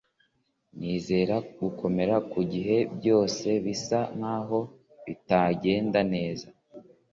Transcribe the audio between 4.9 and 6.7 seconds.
bitagenda neza